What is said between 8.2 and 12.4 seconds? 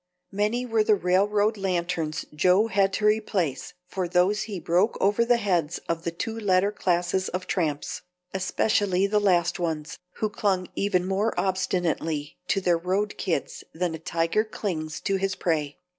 especially the last ones, who clung even more obstinately